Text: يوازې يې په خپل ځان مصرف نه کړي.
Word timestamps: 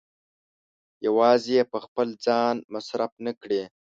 يوازې 1.07 1.51
يې 1.57 1.63
په 1.71 1.77
خپل 1.85 2.07
ځان 2.25 2.55
مصرف 2.73 3.11
نه 3.25 3.31
کړي. 3.41 3.61